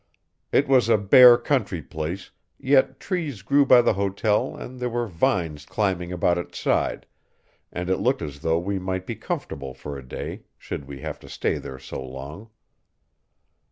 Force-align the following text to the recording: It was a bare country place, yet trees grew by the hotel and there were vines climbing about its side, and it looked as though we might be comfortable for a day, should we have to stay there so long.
It 0.51 0.67
was 0.67 0.89
a 0.89 0.97
bare 0.97 1.37
country 1.37 1.83
place, 1.83 2.31
yet 2.57 2.99
trees 2.99 3.43
grew 3.43 3.67
by 3.67 3.83
the 3.83 3.93
hotel 3.93 4.55
and 4.55 4.79
there 4.79 4.89
were 4.89 5.05
vines 5.05 5.63
climbing 5.63 6.11
about 6.11 6.39
its 6.39 6.57
side, 6.59 7.05
and 7.71 7.87
it 7.87 7.97
looked 7.97 8.23
as 8.23 8.39
though 8.39 8.57
we 8.57 8.79
might 8.79 9.05
be 9.05 9.13
comfortable 9.15 9.75
for 9.75 9.99
a 9.99 10.03
day, 10.07 10.41
should 10.57 10.85
we 10.85 11.01
have 11.01 11.19
to 11.19 11.29
stay 11.29 11.59
there 11.59 11.77
so 11.77 12.03
long. 12.03 12.49